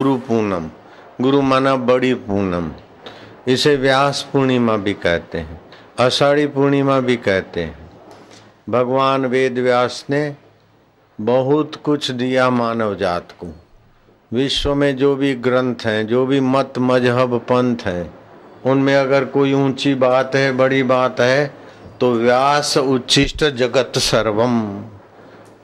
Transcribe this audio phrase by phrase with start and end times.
[0.00, 0.68] गुरु पूनम,
[1.20, 2.70] गुरु माना बड़ी पूनम।
[3.52, 5.60] इसे व्यास पूर्णिमा भी कहते हैं
[5.98, 7.90] अषाढ़ी पूर्णिमा भी कहते हैं।
[8.68, 10.20] भगवान वेद व्यास ने
[11.18, 13.46] बहुत कुछ दिया मानव जात को।
[14.32, 18.10] विश्व में जो भी ग्रंथ हैं, जो भी मत मज़हब पंथ हैं,
[18.66, 21.54] उनमें अगर कोई ऊँची बात है, बड़ी बात है
[22.00, 24.60] तो व्यास उच्छिष्ट जगत सर्वम।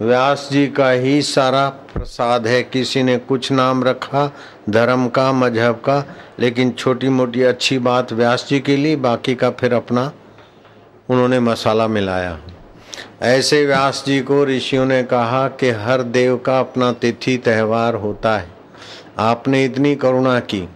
[0.03, 4.33] व्यास जी का ही सारा प्रसाद है। किसी ने कुछ नाम रखा,
[4.71, 6.05] धर्म का, मज़हब का,
[6.39, 10.13] लेकिन छोटी मोटी अच्छी बात व्यास जी के लिए, बाकी का फिर अपना
[11.11, 12.39] उन्होंने मसाला मिलाया।
[13.23, 18.39] ऐसे व्यास जी को ऋषियों ने कहा कि हर देव का अपना तिथि त्यौहार होता
[18.39, 18.49] है।
[19.19, 20.69] आपने इतनी करुणा की।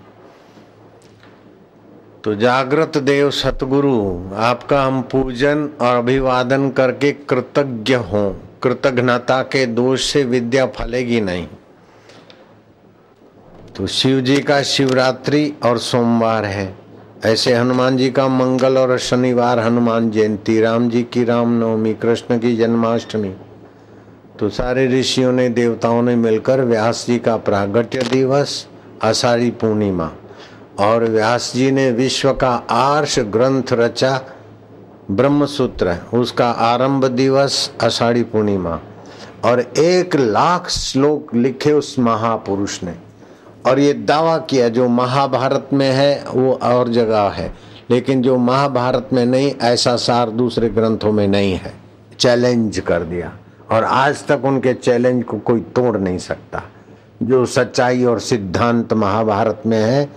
[2.25, 10.13] तो जागृत देव सतगुरु, आपका हम पूजन और अभिवादन करके कृतज्ञ हों। कृतज्ञता के दोष
[10.13, 11.47] से विद्या फलेगी नहीं।
[13.77, 16.75] तो शिव जी का शिवरात्रि और सोमवार है।
[17.25, 22.57] ऐसे हनुमान जी का मंगल और शनिवार हनुमान जयंती, राम जी की रामनवमी, कृष्ण की
[22.57, 23.35] जन्माष्टमी।
[24.39, 28.67] तो सारे ऋषियों ने, देवताओं ने मिलकर व्यास जी का प्रागट्य दिवस,
[29.03, 30.11] आषाढ़ी पूर्णिमा।
[30.79, 34.25] और व्यास जी ने विश्व का आर्ष ग्रंथ रचा
[35.11, 38.81] ब्रह्म सूत्र उसका आरंभ दिवस आषाढ़ी पूर्णिमा।
[39.45, 42.95] और एक लाख श्लोक लिखे उस महापुरुष ने।
[43.67, 47.57] और ये दावा किया, जो महाभारत में है, वो और जगह है।
[47.91, 51.75] लेकिन जो महाभारत में नहीं, ऐसा सार दूसरे ग्रंथों में नहीं है।
[52.19, 53.33] चैलेंज कर दिया।
[53.71, 56.63] और आज तक उनके चैलेंज को कोई तोड़ नहीं सकता।
[57.23, 60.11] जो सच्चाई और सिद्धांत महाभारत में है,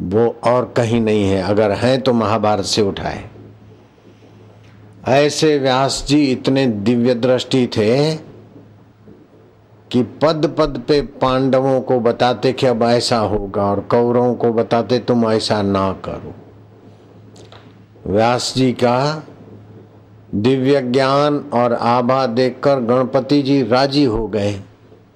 [0.00, 3.24] वो और कहीं नहीं है। अगर है तो महाभारत से उठाए।
[5.08, 8.14] ऐसे व्यास जी इतने दिव्य दृष्टि थे
[9.92, 14.98] कि पद पद पे पांडवों को बताते कि अब ऐसा होगा और कौरवों को बताते
[14.98, 16.34] तुम ऐसा ना करो।
[18.12, 19.26] व्यास जी का
[20.34, 24.60] दिव्य ज्ञान और आभा देखकर गणपति जी राज़ी हो गए।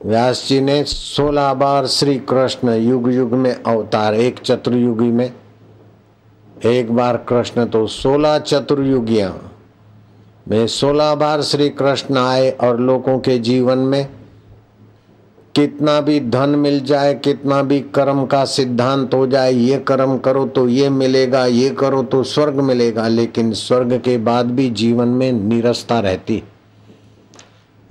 [0.06, 5.32] व्यास जी ने सोलह बार श्री कृष्ण युग युग में अवतार, एक चतुर्युगी में।
[6.66, 9.49] एक बार कृष्ण तो सोलह चतुर्युगियाँ।
[10.46, 14.08] में सोलह बार श्री कृष्ण आए और लोगों के जीवन में
[15.54, 20.44] कितना भी धन मिल जाए, कितना भी कर्म का सिद्धांत हो जाए, ये कर्म करो
[20.46, 25.32] तो ये मिलेगा, ये करो तो स्वर्ग मिलेगा, लेकिन स्वर्ग के बाद भी जीवन में
[25.32, 26.42] निरस्ता रहती।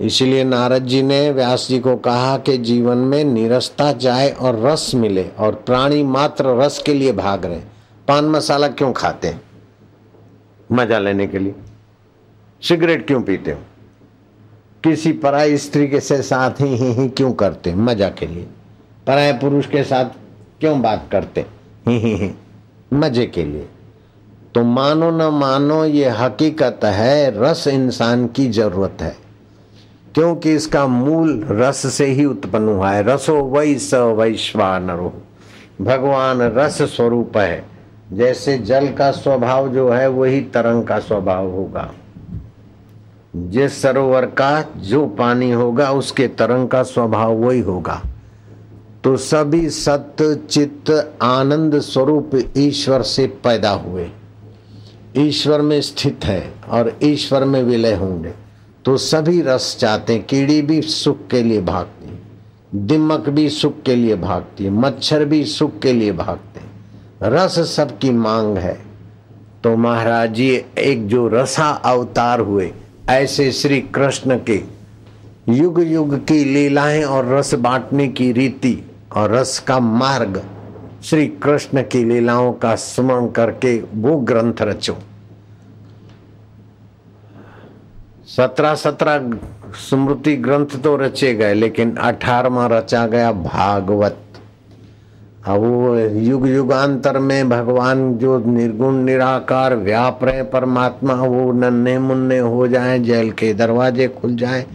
[0.00, 4.90] इसलिए नारद जी ने, व्यास जी को कहा कि जीवन में निरस्ता जाए और रस
[4.94, 7.60] मिले और प्राणी मात्र रस के लिए भाग रहे।
[8.08, 9.42] पान मसाला क्यों खाते हैं?
[10.72, 11.54] मज़ा लेने के लिए।
[12.62, 13.58] सिगरेट क्यों पीते हो?
[14.84, 17.74] किसी पराई स्त्री के से साथ ही ही ही क्यों करते?
[17.74, 18.46] मज़ा के लिए।
[19.06, 20.04] पराये पुरुष के साथ
[20.60, 21.40] क्यों बात करते?
[21.88, 22.30] ही ही ही,
[22.92, 23.68] मज़े के लिए।
[24.54, 29.16] तो मानो न मानो ये हकीकत है, रस इंसान की ज़रूरत है।
[30.14, 35.12] क्योंकि इसका मूल रस से ही उत्पन्न हुआ है। रसो वही स वैश्वानरो।
[35.80, 37.64] भगवान रस स्वरूप है।
[38.12, 41.92] जैसे जल का स्वभाव जो है, वही तरंग का स्वभाव होगा।
[43.36, 48.02] जिस सरोवर का जो पानी होगा, उसके तरंग का स्वभाव वही होगा।
[49.04, 54.10] तो सभी सत्य चित्त, आनंद स्वरूप ईश्वर से पैदा हुए।
[55.16, 58.32] ईश्वर में स्थित है और ईश्वर में विलय होंगे।
[58.84, 62.00] तो सभी रस चाहते हैं, कीड़ी भी सुख के लिए भागती
[62.74, 66.70] दिमक भी सुख के लिए भागती है, मच्छर भी सुख के लिए भागते हैं।
[67.22, 68.80] रस सबकी मांग है।
[69.64, 72.72] तो महाराज जी एक जो रसा अवतार हुए
[73.10, 74.60] ऐसे श्री कृष्ण के
[75.48, 78.76] युग युग की लीलाएँ और रस बांटने की रीति
[79.16, 80.42] और रस का मार्ग
[81.04, 84.96] श्री कृष्ण की लीलाओं का स्मरण करके वो ग्रंथ रचो।
[88.26, 89.30] सत्रह सत्रह
[89.80, 94.29] स्मृति ग्रंथ तो रचे गए, लेकिन अठारवा रचा गया भागवत।
[95.46, 102.38] अब वो युग युगांतर में भगवान जो निर्गुण, निराकार, व्याप रहे, परमात्मा, वो नन्हे मुन्ने
[102.38, 104.66] हो जाए, जेल के दरवाजे खुल जाए,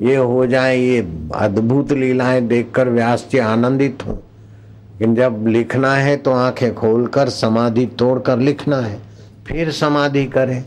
[0.00, 6.16] ये हो जाए, ये अद्भुत लीलाएँ देखकर व्यास जी आनंदित हों। लेकिन जब लिखना है
[6.16, 8.98] तो आँखें खोलकर, समाधि तोड़कर लिखना है,
[9.46, 10.64] फिर समाधि करें।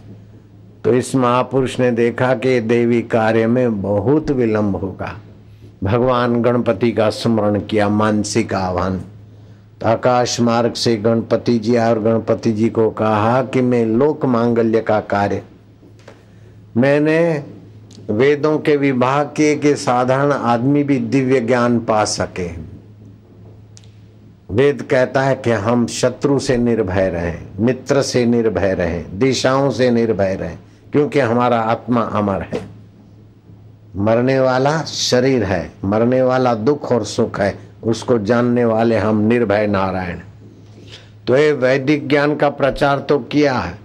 [0.83, 5.17] तो इस महापुरुष ने देखा कि देवी कार्य में बहुत विलंब होगा।
[5.83, 9.01] भगवान गणपति का स्मरण किया, मानसिक आह्वान।
[9.85, 14.99] आकाश मार्ग से गणपति जी और गणपति जी को कहा कि मैं लोक मांगल्य का
[14.99, 15.41] कार्य।
[16.77, 17.43] मैंने
[18.09, 22.47] वेदों के विभाग के कि साधारण आदमी भी दिव्य ज्ञान पा सके
[24.51, 29.89] वेद कहता है कि हम शत्रु से निर्भय रहें, मित्र से निर्भय रहें, दिशाओं से
[29.91, 30.57] निर्भय रहें,
[30.91, 32.61] क्योंकि हमारा आत्मा अमर है।
[33.95, 39.67] मरने वाला शरीर है, मरने वाला दुख और सुख है उसको जानने वाले हम निर्भय
[39.67, 40.19] नारायण।
[41.27, 43.77] तो ये वैदिक ज्ञान का प्रचार तो किया है,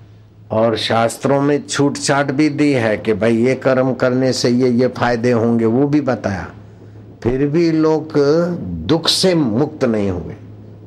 [0.52, 4.70] और शास्त्रों में छूट छाट भी दी है कि भाई ये कर्म करने से ये
[4.70, 6.50] ये फ़ायदे होंगे, वो भी बताया।
[7.22, 8.12] फिर भी लोग
[8.86, 10.34] दुख से मुक्त नहीं हुए।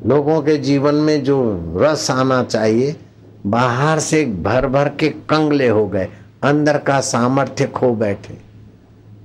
[0.05, 1.37] लोगों के जीवन में जो
[1.77, 2.95] रस आना चाहिए,
[3.45, 6.07] बाहर से भर भर के कंगले हो गए,
[6.43, 8.37] अंदर का सामर्थ्य खो बैठे।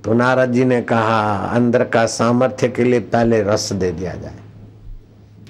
[0.03, 4.35] तो नारद जी ने कहा, अंदर का सामर्थ्य के लिए पहले रस दे दिया जाए।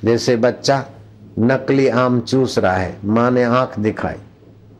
[0.05, 0.85] जैसे बच्चा
[1.39, 4.15] नकली आम चूस रहा है, माँ ने आँख दिखाई,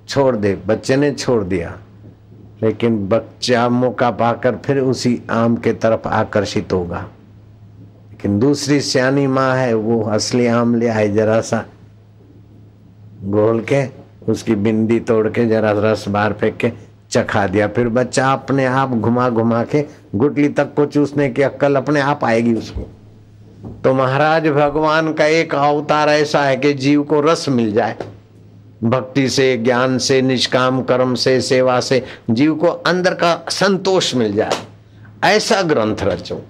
[0.08, 1.78] छोड़ दे, बच्चे ने छोड़ दिया।
[2.64, 7.08] लेकिन बच्चा मौका पाकर फिर उसी आम के तरफ़ आकर्षित होगा।
[8.12, 11.66] लेकिन दूसरी सियानी माँ है, वो असली आम ले आए जरा सा
[13.24, 13.88] घोल के,
[14.32, 18.90] उसकी बिंदी तोड़ के जरा रस बाहर फेंक के चखा दिया। फिर बच्चा अपने आप
[18.90, 19.86] घुमा घुमा के
[20.16, 22.90] गुटली तक को चूसने की अक्कल अपने आप आएगी उसको।
[23.84, 27.96] तो महाराज, भगवान का एक अवतार ऐसा है कि जीव को रस मिल जाए।
[28.84, 34.34] भक्ति से, ज्ञान से, निष्काम कर्म से, सेवा से जीव को अंदर का संतोष मिल
[34.34, 34.52] जाए।
[35.24, 36.42] ऐसा ग्रंथ रचो।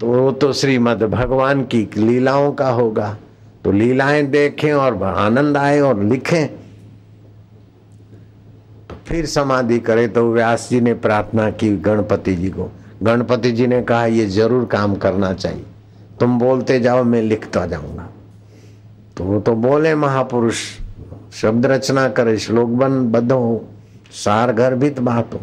[0.00, 3.16] तो वो तो श्रीमद भगवान की लीलाओं का होगा।
[3.64, 6.61] तो लीलाएँ देखें और आनंद आए और लिखें।
[9.12, 12.68] फिर समाधि करे तो व्यास जी ने प्रार्थना की गणपति जी को।
[13.02, 15.64] गणपति जी ने कहा, ये ज़रूर काम करना चाहिए।
[16.20, 18.08] तुम बोलते जाओ, मैं लिखता जाऊँगा।
[19.16, 20.62] तो वो तो बोले, महापुरुष,
[21.32, 23.64] शब्द रचना करे, श्लोक बन बद्ध हो
[24.14, 25.40] सार गर्भित बात। हो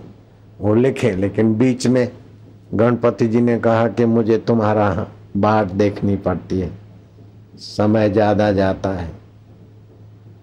[0.59, 2.07] वो लिखे, लेकिन बीच में
[2.73, 5.07] गणपति जी ने कहा कि मुझे तुम्हारा
[5.37, 6.71] बाट देखनी पड़ती है।
[7.59, 9.18] समय ज़्यादा जाता है।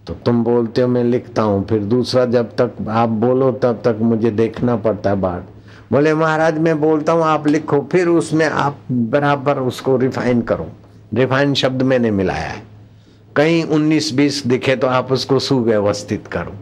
[0.07, 3.99] तो तुम बोलते हो, मैं लिखता हूँ। फिर दूसरा, जब तक आप बोलो, तब तक
[4.03, 5.55] मुझे देखना पड़ता है बाट
[5.93, 10.67] बोले, महाराज, मैं बोलता हूँ, आप लिखो, फिर उसमें आप बराबर उसको रिफाइन करो।
[11.15, 12.63] रिफाइन शब्द मैंने मिलाया है।
[13.37, 16.55] कहीं उन्नीस बीस दिखे तो आप उसको सुव्यवस्थित करो।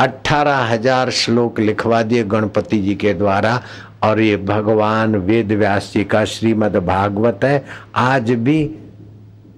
[0.00, 3.60] अठारह हज़ार श्लोक लिखवा दिए गणपति जी के द्वारा,
[4.04, 7.64] और ये भगवान वेद व्यास जी का श्रीमद भागवत है।
[7.96, 8.58] आज भी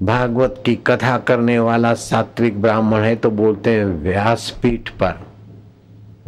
[0.02, 5.14] भागवत की कथा करने वाला सात्विक ब्राह्मण है तो बोलते हैं व्यासपीठ पर।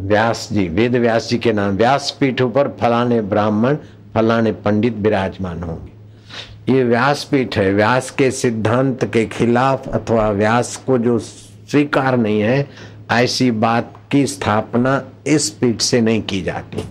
[0.01, 3.77] व्यास जी, वेद व्यास जी के नाम। व्यासपीठ पर फलाने ब्राह्मण,
[4.13, 10.97] फलाने पंडित विराजमान होंगे। ये व्यासपीठ है। व्यास के सिद्धांत के खिलाफ अथवा व्यास को
[10.97, 12.69] जो स्वीकार नहीं है,
[13.11, 16.83] ऐसी बात की स्थापना इस पीठ से नहीं की जाती।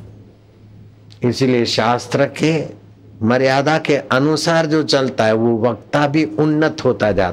[1.28, 2.79] इसलिए शास्त्र के
[3.22, 7.28] मर्यादा के अनुसार जो चलता है वो वक्ता भी उन्नत होता जाता